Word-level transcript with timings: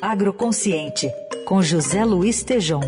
Agroconsciente, 0.00 1.10
com 1.44 1.62
José 1.62 2.04
Luiz 2.04 2.42
Tejom. 2.42 2.80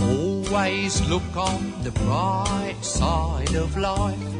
Always 0.00 1.00
look 1.08 1.24
on 1.36 1.60
the 1.82 1.90
bright 1.90 2.76
side 2.82 3.56
of 3.56 3.76
life. 3.76 4.36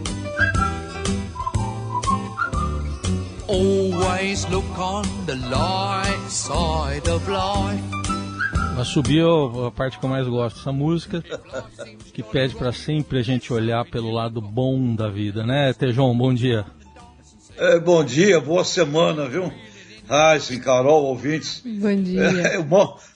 Always 3.48 4.46
look 4.50 4.78
on 4.78 5.04
the 5.26 5.36
light 5.50 6.28
side 6.28 7.08
of 7.08 7.28
life. 7.30 7.96
Mas 8.76 8.88
subiu 8.88 9.66
a 9.66 9.70
parte 9.70 9.98
que 9.98 10.04
eu 10.04 10.10
mais 10.10 10.28
gosto, 10.28 10.60
essa 10.60 10.72
música 10.72 11.24
que 12.12 12.22
pede 12.22 12.54
para 12.54 12.72
sempre 12.72 13.18
a 13.18 13.22
gente 13.22 13.50
olhar 13.50 13.84
pelo 13.86 14.10
lado 14.10 14.38
bom 14.40 14.94
da 14.94 15.08
vida, 15.08 15.46
né, 15.46 15.72
Tejão? 15.72 16.14
Bom 16.16 16.34
dia. 16.34 16.66
É, 17.58 17.78
bom 17.78 18.04
dia, 18.04 18.40
boa 18.40 18.64
semana, 18.64 19.28
viu? 19.28 19.52
Raíssa, 20.08 20.58
Carol, 20.60 21.04
ouvintes. 21.04 21.62
Bom 21.64 21.94
dia. 22.02 22.22
É, 22.22 22.58
o 22.58 22.64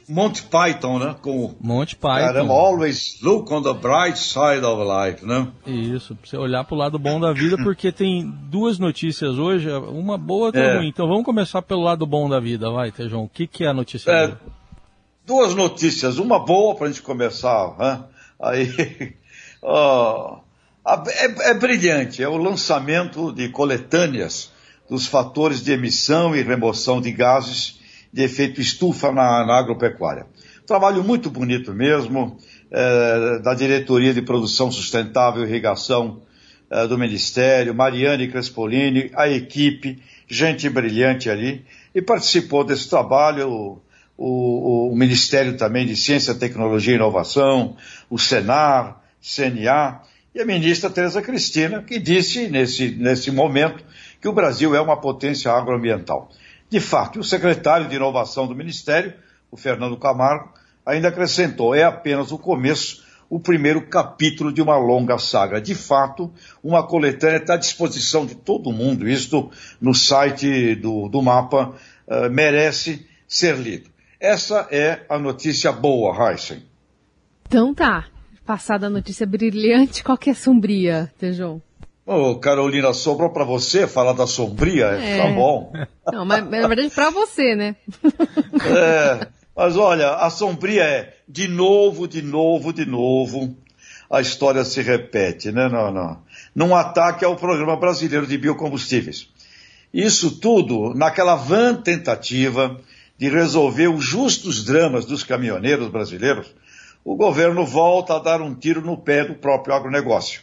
Monty 0.08 0.42
Python, 0.42 0.98
né? 0.98 1.14
Com, 1.22 1.54
Monty 1.60 1.94
Python. 1.94 2.18
Caramba, 2.18 2.52
always 2.52 3.18
look 3.22 3.52
on 3.52 3.62
the 3.62 3.72
bright 3.74 4.18
side 4.18 4.64
of 4.64 4.82
life, 4.82 5.24
né? 5.24 5.46
Isso, 5.66 6.16
pra 6.16 6.28
você 6.28 6.36
olhar 6.36 6.64
pro 6.64 6.74
lado 6.74 6.98
bom 6.98 7.20
da 7.20 7.32
vida, 7.32 7.56
porque 7.62 7.92
tem 7.92 8.28
duas 8.50 8.78
notícias 8.78 9.38
hoje, 9.38 9.70
uma 9.70 10.18
boa 10.18 10.44
e 10.44 10.46
outra 10.46 10.60
É. 10.62 10.76
ruim. 10.78 10.88
Então 10.88 11.06
vamos 11.06 11.24
começar 11.24 11.62
pelo 11.62 11.82
lado 11.82 12.04
bom 12.06 12.28
da 12.28 12.40
vida, 12.40 12.68
vai, 12.70 12.90
Tejão. 12.90 13.22
O 13.24 13.28
que, 13.28 13.46
que 13.46 13.62
é 13.62 13.68
a 13.68 13.74
notícia 13.74 14.10
É, 14.10 14.26
boa? 14.26 14.40
duas 15.24 15.54
notícias, 15.54 16.18
uma 16.18 16.40
boa 16.44 16.74
pra 16.74 16.88
gente 16.88 17.02
começar, 17.02 17.76
né? 17.78 18.02
Aí, 18.40 19.14
ó, 19.62 20.38
a- 20.38 20.40
é, 20.86 21.50
é 21.50 21.54
brilhante, 21.54 22.22
é 22.22 22.28
o 22.28 22.36
lançamento 22.36 23.32
de 23.32 23.48
coletâneas 23.48 24.50
dos 24.88 25.06
fatores 25.06 25.62
de 25.62 25.72
emissão 25.72 26.34
e 26.34 26.42
remoção 26.42 27.00
de 27.00 27.12
gases 27.12 27.78
de 28.12 28.22
efeito 28.22 28.60
estufa 28.60 29.12
na, 29.12 29.46
na 29.46 29.58
agropecuária. 29.58 30.26
Trabalho 30.66 31.04
muito 31.04 31.30
bonito 31.30 31.72
mesmo, 31.72 32.36
é, 32.70 33.38
da 33.40 33.54
Diretoria 33.54 34.12
de 34.14 34.22
Produção 34.22 34.70
Sustentável 34.70 35.44
e 35.44 35.48
Irrigação 35.48 36.22
é, 36.70 36.86
do 36.86 36.96
Ministério, 36.98 37.74
Mariane 37.74 38.28
Crespolini, 38.28 39.10
a 39.14 39.28
equipe, 39.28 40.02
gente 40.28 40.68
brilhante 40.68 41.28
ali, 41.28 41.64
e 41.94 42.00
participou 42.00 42.64
desse 42.64 42.88
trabalho 42.88 43.48
o, 43.50 43.82
o- 44.16 44.92
o 44.92 44.96
Ministério 44.96 45.56
também 45.56 45.86
de 45.86 45.96
Ciência, 45.96 46.34
Tecnologia 46.34 46.92
e 46.94 46.96
Inovação, 46.96 47.76
o 48.08 48.18
Senar, 48.18 49.00
CNA, 49.20 50.00
e 50.34 50.40
a 50.40 50.46
ministra 50.46 50.88
Tereza 50.88 51.20
Cristina, 51.20 51.82
que 51.82 51.98
disse 51.98 52.48
nesse, 52.48 52.90
nesse 52.90 53.30
momento 53.30 53.84
que 54.20 54.28
o 54.28 54.32
Brasil 54.32 54.74
é 54.74 54.80
uma 54.80 54.96
potência 54.96 55.50
agroambiental. 55.50 56.30
De 56.68 56.78
fato, 56.78 57.18
o 57.18 57.24
secretário 57.24 57.88
de 57.88 57.96
Inovação 57.96 58.46
do 58.46 58.54
Ministério, 58.54 59.12
o 59.50 59.56
Fernando 59.56 59.96
Camargo, 59.96 60.52
ainda 60.86 61.08
acrescentou: 61.08 61.74
é 61.74 61.82
apenas 61.82 62.30
o 62.30 62.38
começo, 62.38 63.04
o 63.28 63.40
primeiro 63.40 63.86
capítulo 63.88 64.52
de 64.52 64.62
uma 64.62 64.76
longa 64.76 65.18
saga. 65.18 65.60
De 65.60 65.74
fato, 65.74 66.32
uma 66.62 66.86
coletânea 66.86 67.38
está 67.38 67.54
à 67.54 67.56
disposição 67.56 68.24
de 68.24 68.36
todo 68.36 68.72
mundo, 68.72 69.08
isto 69.08 69.50
no 69.80 69.94
site 69.94 70.76
do, 70.76 71.08
do 71.08 71.20
mapa, 71.20 71.74
eh, 72.06 72.28
merece 72.28 73.04
ser 73.26 73.56
lido. 73.56 73.90
Essa 74.20 74.68
é 74.70 75.04
a 75.08 75.18
notícia 75.18 75.72
boa, 75.72 76.30
Heisen. 76.30 76.62
Então 77.46 77.74
tá. 77.74 78.06
Passada 78.44 78.86
a 78.86 78.90
notícia 78.90 79.26
brilhante, 79.26 80.02
qual 80.02 80.18
que 80.18 80.30
é 80.30 80.32
a 80.32 80.36
sombria, 80.36 81.12
Tejão? 81.18 81.62
Ô, 82.04 82.34
Carolina, 82.36 82.92
sobrou 82.92 83.30
para 83.30 83.44
você 83.44 83.86
falar 83.86 84.12
da 84.14 84.26
sombria? 84.26 84.86
É. 84.86 85.18
Tá 85.18 85.32
bom. 85.32 85.72
Não, 86.12 86.24
mas 86.24 86.44
na 86.44 86.66
verdade 86.66 86.90
pra 86.90 87.10
você, 87.10 87.54
né? 87.54 87.76
É, 88.62 89.28
mas 89.56 89.76
olha, 89.76 90.14
a 90.14 90.28
sombria 90.28 90.82
é 90.82 91.14
de 91.28 91.46
novo, 91.46 92.08
de 92.08 92.20
novo, 92.20 92.72
de 92.72 92.84
novo, 92.84 93.56
a 94.10 94.20
história 94.20 94.64
se 94.64 94.82
repete, 94.82 95.52
né? 95.52 95.68
Não, 95.68 95.92
não. 95.92 96.18
Num 96.54 96.74
ataque 96.74 97.24
ao 97.24 97.36
Programa 97.36 97.76
Brasileiro 97.76 98.26
de 98.26 98.36
Biocombustíveis. 98.36 99.28
Isso 99.94 100.40
tudo 100.40 100.92
naquela 100.94 101.36
vã 101.36 101.74
tentativa 101.74 102.80
de 103.16 103.28
resolver 103.28 103.88
os 103.88 104.04
justos 104.04 104.64
dramas 104.64 105.04
dos 105.04 105.22
caminhoneiros 105.22 105.88
brasileiros, 105.88 106.46
o 107.04 107.16
governo 107.16 107.64
volta 107.64 108.16
a 108.16 108.18
dar 108.18 108.42
um 108.42 108.54
tiro 108.54 108.80
no 108.80 108.96
pé 108.96 109.24
do 109.24 109.34
próprio 109.34 109.74
agronegócio. 109.74 110.42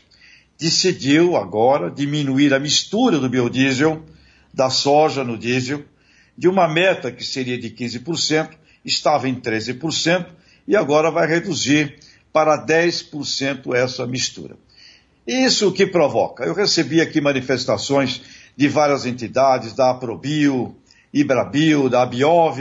Decidiu 0.57 1.35
agora 1.35 1.91
diminuir 1.91 2.53
a 2.53 2.59
mistura 2.59 3.19
do 3.19 3.29
biodiesel, 3.29 4.03
da 4.53 4.69
soja 4.69 5.23
no 5.23 5.37
diesel, 5.37 5.83
de 6.37 6.47
uma 6.47 6.67
meta 6.67 7.11
que 7.11 7.23
seria 7.23 7.57
de 7.57 7.69
15%, 7.69 8.49
estava 8.83 9.29
em 9.29 9.35
13%, 9.35 10.25
e 10.67 10.75
agora 10.75 11.11
vai 11.11 11.27
reduzir 11.27 11.99
para 12.33 12.65
10% 12.65 13.73
essa 13.75 14.05
mistura. 14.05 14.55
Isso 15.27 15.67
o 15.67 15.71
que 15.71 15.85
provoca? 15.85 16.43
Eu 16.43 16.53
recebi 16.53 17.01
aqui 17.01 17.19
manifestações 17.19 18.21
de 18.55 18.67
várias 18.67 19.05
entidades, 19.05 19.73
da 19.73 19.91
Aprobio, 19.91 20.75
Ibrabio, 21.13 21.89
da 21.89 22.01
Abiov, 22.01 22.59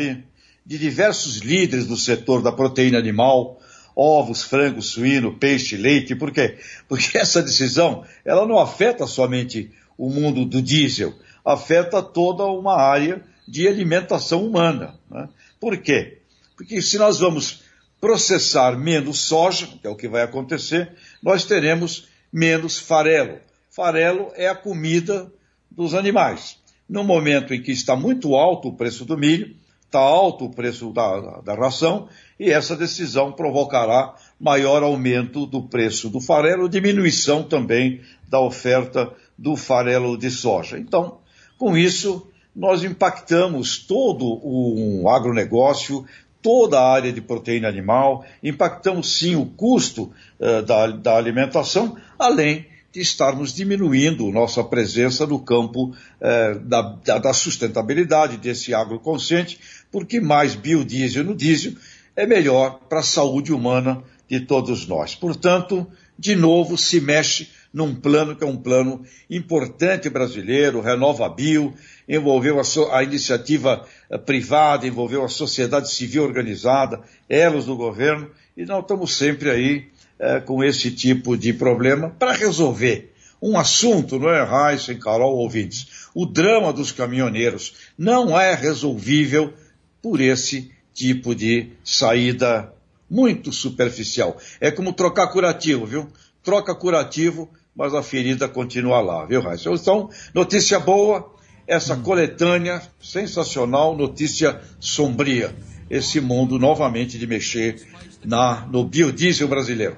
de 0.67 0.79
diversos 0.79 1.39
líderes 1.39 1.87
do 1.87 1.97
setor 1.97 2.43
da 2.43 2.51
proteína 2.51 2.99
animal, 2.99 3.56
ovos, 3.97 4.43
frango, 4.43 4.83
suíno, 4.83 5.39
peixe, 5.39 5.77
leite. 5.77 6.15
Por 6.15 6.31
quê? 6.31 6.59
Porque 6.87 7.17
essa 7.19 7.43
decisão, 7.43 8.05
ela 8.25 8.47
não 8.47 8.59
afeta 8.59 9.07
somente 9.07 9.73
o 9.97 10.11
mundo 10.11 10.45
do 10.45 10.61
diesel, 10.61 11.15
afeta 11.43 12.03
toda 12.03 12.45
uma 12.45 12.77
área 12.77 13.23
de 13.49 13.67
alimentação 13.67 14.45
humana. 14.45 14.95
Né? 15.11 15.27
Por 15.59 15.79
quê? 15.79 16.19
Porque 16.55 16.83
se 16.83 16.99
nós 16.99 17.21
vamos 17.21 17.63
processar 17.99 18.79
menos 18.79 19.21
soja, 19.21 19.67
que 19.67 19.87
é 19.87 19.91
o 19.91 19.97
que 19.97 20.09
vai 20.09 20.23
acontecer, 20.23 20.93
nós 21.23 21.45
teremos 21.45 22.09
menos 22.31 22.79
farelo. 22.79 23.39
Farelo 23.71 24.31
é 24.35 24.49
a 24.49 24.55
comida 24.55 25.33
dos 25.71 25.95
animais. 25.95 26.59
No 26.89 27.03
momento 27.03 27.55
em 27.55 27.63
que 27.63 27.73
está 27.73 27.97
muito 27.97 28.35
alto 28.35 28.69
o 28.69 28.77
preço 28.77 29.05
do 29.05 29.17
milho, 29.17 29.57
está 29.97 30.01
alto 30.01 30.45
o 30.45 30.51
preço 30.51 30.93
da, 30.93 31.41
da, 31.41 31.55
ração, 31.55 32.09
e 32.39 32.51
essa 32.51 32.77
decisão 32.77 33.33
provocará 33.33 34.15
maior 34.39 34.83
aumento 34.83 35.47
do 35.47 35.63
preço 35.63 36.11
do 36.11 36.21
farelo, 36.21 36.69
diminuição 36.69 37.43
também 37.43 38.03
da 38.29 38.39
oferta 38.39 39.11
do 39.39 39.57
farelo 39.57 40.19
de 40.19 40.31
soja. 40.31 40.79
Então, 40.79 41.19
com 41.57 41.75
isso, 41.75 42.31
nós 42.55 42.85
impactamos 42.85 43.79
todo 43.79 44.27
o 44.43 45.09
agronegócio, 45.09 46.05
toda 46.43 46.79
a 46.79 46.93
área 46.93 47.13
de 47.13 47.23
proteína 47.23 47.69
animal, 47.69 48.25
impactamos 48.43 49.19
sim 49.19 49.35
o 49.35 49.47
custo 49.47 50.13
uh, 50.39 50.63
da, 50.63 50.89
da, 50.89 51.17
alimentação, 51.17 51.97
além 52.19 52.67
de 52.97 53.03
estarmos 53.03 53.53
diminuindo 53.53 54.33
nossa 54.33 54.65
presença 54.65 55.27
no 55.27 55.39
campo 55.39 55.89
uh, 55.91 56.59
da, 56.61 56.81
da, 56.81 57.19
da, 57.19 57.33
sustentabilidade 57.35 58.39
desse 58.39 58.73
agroconsciente, 58.73 59.61
porque 59.93 60.19
mais 60.19 60.55
biodiesel 60.55 61.23
no 61.25 61.35
diesel 61.35 61.75
é 62.17 62.27
melhor 62.27 62.81
para 62.89 63.01
a 63.01 63.03
saúde 63.03 63.53
humana 63.53 64.03
de 64.27 64.41
todos 64.41 64.87
nós. 64.87 65.15
Portanto, 65.15 65.87
de 66.19 66.35
novo 66.35 66.79
se 66.79 66.99
mexe 66.99 67.51
num 67.71 67.95
plano 67.95 68.35
que 68.35 68.43
é 68.43 68.47
um 68.47 68.57
plano 68.57 69.05
importante 69.29 70.09
brasileiro, 70.09 70.81
Renova 70.81 71.29
Bio, 71.29 71.75
envolveu 72.09 72.59
a, 72.59 72.65
so, 72.65 72.91
a, 72.91 73.03
iniciativa 73.03 73.87
privada, 74.25 74.87
envolveu 74.87 75.23
a 75.23 75.29
sociedade 75.29 75.93
civil 75.93 76.23
organizada, 76.23 77.03
elos 77.29 77.67
do 77.67 77.77
governo, 77.77 78.31
e 78.57 78.65
nós 78.65 78.81
estamos 78.81 79.15
sempre 79.19 79.51
aí 79.51 79.89
é, 80.19 80.41
com 80.41 80.63
esse 80.65 80.91
tipo 80.91 81.37
de 81.37 81.53
problema 81.53 82.11
para 82.11 82.33
resolver 82.33 83.13
um 83.41 83.59
assunto, 83.59 84.19
não 84.19 84.31
é, 84.31 84.73
Heisen, 84.73 84.99
Carol, 84.99 85.37
ouvintes? 85.37 86.09
O 86.15 86.25
drama 86.25 86.73
dos 86.73 86.91
caminhoneiros 86.91 87.75
não 87.97 88.39
é 88.39 88.55
resolvível 88.55 89.53
por 90.01 90.21
esse 90.21 90.71
tipo 90.95 91.35
de 91.35 91.71
saída 91.85 92.73
muito 93.09 93.53
superficial. 93.53 94.39
É 94.61 94.71
como 94.71 94.93
trocar 94.93 95.29
curativo, 95.29 95.85
viu? 95.85 96.09
Troca 96.43 96.75
curativo, 96.75 97.51
mas 97.75 97.95
a 97.95 98.03
ferida 98.03 98.49
continua 98.49 99.01
lá, 99.01 99.25
viu, 99.27 99.43
Heisen? 99.43 99.75
Então, 99.75 100.09
notícia 100.33 100.81
boa, 100.81 101.35
essa 101.67 101.95
hum. 101.95 102.03
coletânea 102.03 102.81
sensacional, 103.01 103.97
notícia 103.97 104.61
sombria. 104.81 105.55
Esse 105.89 106.21
mundo 106.21 106.59
novamente 106.59 107.17
de 107.17 107.27
mexer 107.29 107.87
na, 108.25 108.67
no 108.67 108.83
biodiesel 108.83 109.47
brasileiro. 109.47 109.97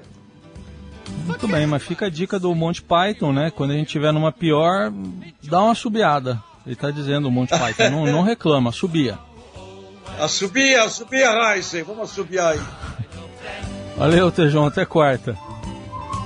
Muito 1.25 1.47
bem, 1.47 1.67
mas 1.67 1.83
fica 1.83 2.07
a 2.07 2.09
dica 2.09 2.39
do 2.39 2.53
Monty 2.53 2.81
Python, 2.81 3.31
né? 3.31 3.51
Quando 3.51 3.71
a 3.71 3.73
gente 3.75 3.87
tiver 3.87 4.11
numa 4.11 4.31
pior, 4.31 4.91
dá 5.43 5.61
uma 5.61 5.75
subiada. 5.75 6.41
Ele 6.65 6.73
está 6.73 6.91
dizendo 6.91 7.27
o 7.27 7.31
Monty 7.31 7.57
Python, 7.57 7.89
não, 7.89 8.05
não 8.05 8.21
reclama, 8.23 8.71
subia. 8.71 9.17
A 10.19 10.27
subia, 10.27 10.83
a 10.83 10.89
subia, 10.89 11.31
Heisen, 11.31 11.83
vamos 11.83 12.11
subir 12.11 12.39
aí. 12.39 12.59
Valeu, 13.95 14.31
Tejão, 14.31 14.65
até 14.65 14.85
quarta. 14.85 15.37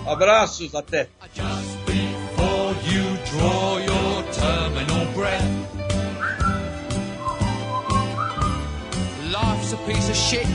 Abraços, 0.07 0.73
até. 0.73 1.09
Just 1.33 1.77
before 1.85 2.75
you 2.91 3.03
draw 3.29 3.79
your 3.79 4.23
terminal 4.31 5.05
breath. 5.13 5.43
Life's 9.31 9.73
a 9.73 9.77
piece 9.85 10.09
of 10.09 10.17
shit 10.17 10.47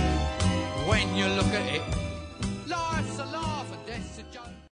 when 0.87 1.17
you 1.17 1.27
look 1.29 1.53
at 1.55 1.75
it 1.75 2.08